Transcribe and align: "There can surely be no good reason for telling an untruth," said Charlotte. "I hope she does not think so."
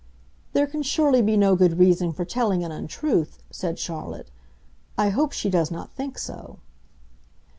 "There 0.53 0.65
can 0.65 0.81
surely 0.81 1.21
be 1.21 1.37
no 1.37 1.55
good 1.55 1.77
reason 1.77 2.11
for 2.11 2.25
telling 2.25 2.63
an 2.63 2.71
untruth," 2.71 3.37
said 3.51 3.77
Charlotte. 3.77 4.31
"I 4.97 5.09
hope 5.09 5.31
she 5.31 5.47
does 5.51 5.69
not 5.69 5.91
think 5.91 6.17
so." 6.17 6.57